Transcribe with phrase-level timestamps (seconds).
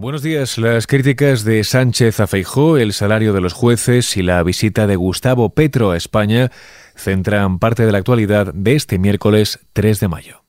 [0.00, 0.56] Buenos días.
[0.56, 4.96] Las críticas de Sánchez a Feijó, el salario de los jueces y la visita de
[4.96, 6.50] Gustavo Petro a España
[6.96, 10.44] centran parte de la actualidad de este miércoles 3 de mayo.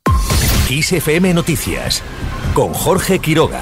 [0.69, 2.01] ISFM Noticias
[2.53, 3.61] con Jorge Quiroga.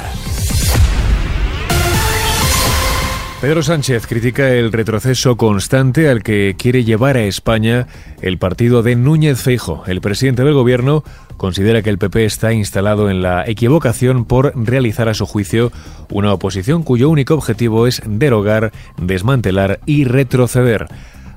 [3.42, 7.88] Pedro Sánchez critica el retroceso constante al que quiere llevar a España
[8.22, 9.86] el partido de Núñez Feijo.
[9.88, 11.06] El presidente del gobierno
[11.38, 15.72] considera que el PP está instalado en la equivocación por realizar a su juicio
[16.10, 20.88] una oposición cuyo único objetivo es derogar, desmantelar y retroceder.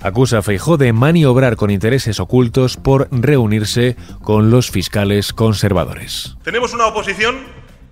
[0.00, 6.36] Acusa a Feijó de maniobrar con intereses ocultos por reunirse con los fiscales conservadores.
[6.42, 7.36] Tenemos una oposición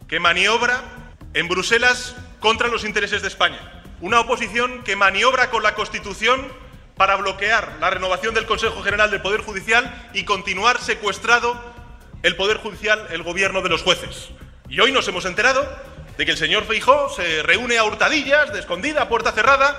[0.08, 0.82] que maniobra
[1.32, 6.46] en Bruselas contra los intereses de España una oposición que maniobra con la Constitución
[6.96, 11.58] para bloquear la renovación del Consejo General del Poder Judicial y continuar secuestrado
[12.22, 14.30] el Poder Judicial, el gobierno de los jueces.
[14.68, 15.66] Y hoy nos hemos enterado
[16.16, 19.78] de que el señor Feijó se reúne a hurtadillas, de escondida, a puerta cerrada,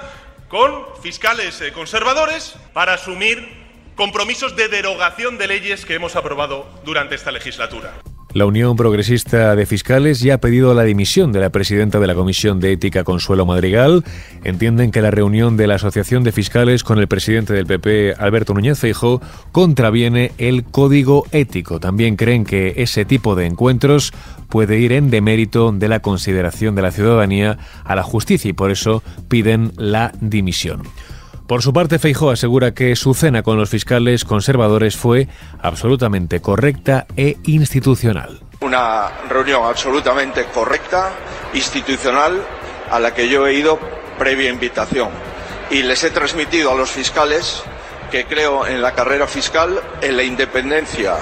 [0.50, 3.62] con fiscales eh, conservadores para asumir
[3.96, 7.94] compromisos de derogación de leyes que hemos aprobado durante esta legislatura.
[8.34, 12.16] La Unión Progresista de Fiscales ya ha pedido la dimisión de la presidenta de la
[12.16, 14.06] Comisión de Ética, Consuelo Madrigal.
[14.46, 18.54] Entienden que la reunión de la Asociación de Fiscales con el presidente del PP, Alberto
[18.54, 21.82] Núñez Feijo, contraviene el código ético.
[21.82, 24.14] También creen que ese tipo de encuentros
[24.48, 28.72] puede ir en demérito de la consideración de la ciudadanía a la justicia y por
[28.72, 30.84] eso piden la dimisión.
[31.48, 35.28] Por su parte, Feijó asegura que su cena con los fiscales conservadores fue
[35.62, 38.40] absolutamente correcta e institucional.
[38.62, 41.12] Una reunión absolutamente correcta,
[41.54, 42.42] institucional,
[42.90, 43.80] a la que yo he ido
[44.18, 45.10] previa invitación.
[45.70, 47.64] Y les he transmitido a los fiscales
[48.12, 51.16] que creo en la carrera fiscal, en la independencia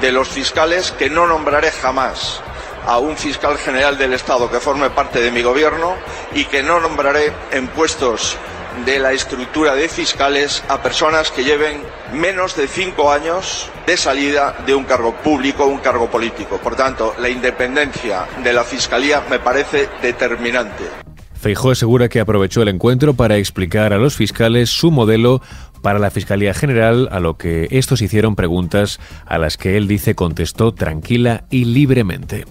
[0.00, 2.42] de los fiscales, que no nombraré jamás
[2.86, 5.96] a un fiscal general del Estado que forme parte de mi gobierno
[6.34, 8.36] y que no nombraré en puestos
[8.84, 11.82] de la estructura de fiscales a personas que lleven
[12.12, 16.58] menos de cinco años de salida de un cargo público, un cargo político.
[16.58, 20.84] Por tanto, la independencia de la Fiscalía me parece determinante.
[21.40, 25.40] Feijó asegura que aprovechó el encuentro para explicar a los fiscales su modelo
[25.80, 30.14] para la Fiscalía General, a lo que estos hicieron preguntas a las que él dice
[30.14, 32.44] contestó tranquila y libremente.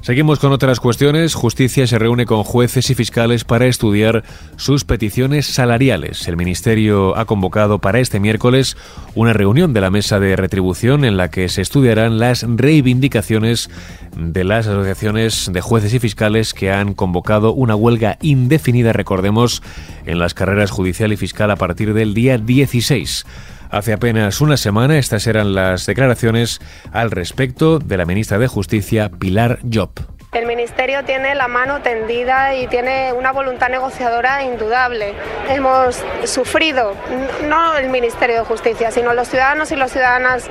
[0.00, 1.34] Seguimos con otras cuestiones.
[1.34, 4.24] Justicia se reúne con jueces y fiscales para estudiar
[4.56, 6.28] sus peticiones salariales.
[6.28, 8.76] El Ministerio ha convocado para este miércoles
[9.14, 13.70] una reunión de la mesa de retribución en la que se estudiarán las reivindicaciones
[14.16, 19.62] de las asociaciones de jueces y fiscales que han convocado una huelga indefinida, recordemos,
[20.06, 23.26] en las carreras judicial y fiscal a partir del día 16.
[23.70, 26.60] Hace apenas una semana estas eran las declaraciones
[26.92, 29.90] al respecto de la ministra de Justicia, Pilar Job.
[30.32, 35.14] El Ministerio tiene la mano tendida y tiene una voluntad negociadora indudable.
[35.48, 36.94] Hemos sufrido,
[37.48, 40.48] no el Ministerio de Justicia, sino los ciudadanos y las ciudadanas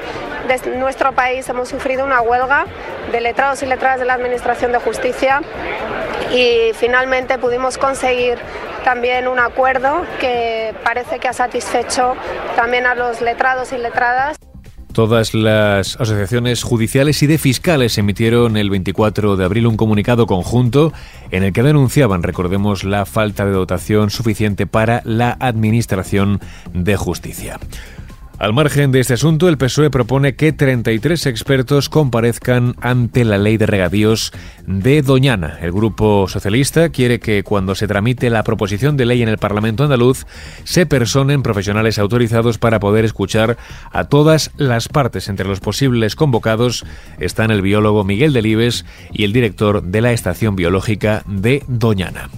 [0.47, 2.66] de nuestro país hemos sufrido una huelga
[3.11, 5.41] de letrados y letradas de la Administración de Justicia
[6.31, 8.38] y finalmente pudimos conseguir
[8.88, 12.14] también un acuerdo que parece que ha satisfecho
[12.56, 14.38] también a los letrados y letradas.
[14.94, 20.94] Todas las asociaciones judiciales y de fiscales emitieron el 24 de abril un comunicado conjunto
[21.31, 26.40] en el que denunciaban, recordemos, la falta de dotación suficiente para la Administración
[26.74, 27.59] de Justicia.
[28.40, 33.58] Al margen de este asunto, el PSOE propone que 33 expertos comparezcan ante la ley
[33.58, 34.31] de regadíos
[34.68, 35.58] de Doñana.
[35.59, 39.84] El Grupo Socialista quiere que cuando se tramite la proposición de ley en el Parlamento
[39.84, 40.28] andaluz
[40.66, 43.58] se personen profesionales autorizados para poder escuchar
[43.92, 45.30] a todas las partes.
[45.30, 46.86] Entre los posibles convocados
[47.18, 52.30] están el biólogo Miguel Delibes y el director de la Estación Biológica de Doñana.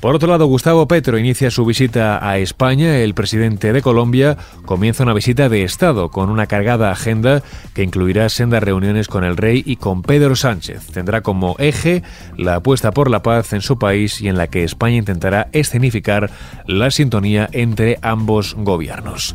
[0.00, 2.98] Por otro lado, Gustavo Petro inicia su visita a España.
[2.98, 7.42] El presidente de Colombia comienza una visita de Estado con una cargada agenda
[7.74, 10.86] que incluirá sendas reuniones con el rey y con Pedro Sánchez.
[10.92, 12.04] Tendrá como eje
[12.36, 16.30] la apuesta por la paz en su país y en la que España intentará escenificar
[16.66, 19.34] la sintonía entre ambos gobiernos.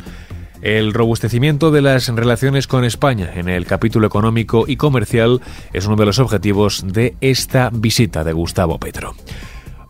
[0.62, 5.42] El robustecimiento de las relaciones con España en el capítulo económico y comercial
[5.74, 9.14] es uno de los objetivos de esta visita de Gustavo Petro.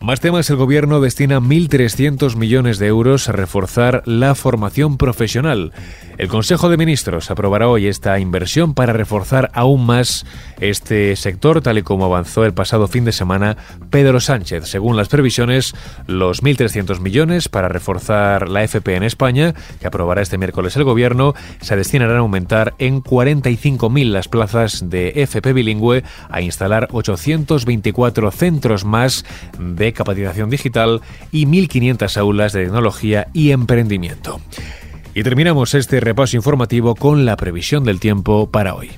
[0.05, 5.73] Más temas, el gobierno destina 1.300 millones de euros a reforzar la formación profesional.
[6.19, 10.27] El Consejo de Ministros aprobará hoy esta inversión para reforzar aún más
[10.61, 13.57] este sector, tal y como avanzó el pasado fin de semana
[13.89, 14.67] Pedro Sánchez.
[14.67, 15.73] Según las previsiones,
[16.05, 21.33] los 1.300 millones para reforzar la FP en España, que aprobará este miércoles el gobierno,
[21.61, 28.85] se destinarán a aumentar en 45.000 las plazas de FP bilingüe, a instalar 824 centros
[28.85, 29.25] más
[29.57, 31.01] de capacitación digital
[31.31, 34.39] y 1.500 aulas de tecnología y emprendimiento.
[35.15, 38.91] Y terminamos este repaso informativo con la previsión del tiempo para hoy.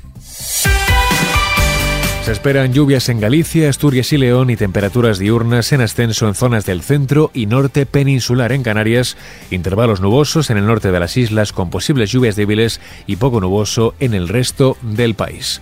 [2.27, 6.65] Se esperan lluvias en Galicia, Asturias y León y temperaturas diurnas en ascenso en zonas
[6.65, 9.15] del centro y norte peninsular en Canarias,
[9.49, 13.95] intervalos nubosos en el norte de las islas con posibles lluvias débiles y poco nuboso
[14.01, 15.61] en el resto del país.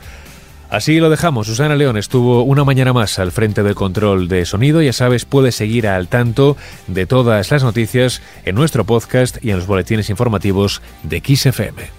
[0.76, 1.48] Así lo dejamos.
[1.48, 4.82] Susana León estuvo una mañana más al frente del control de sonido.
[4.82, 6.58] Ya sabes, puedes seguir al tanto
[6.88, 11.95] de todas las noticias en nuestro podcast y en los boletines informativos de XFM.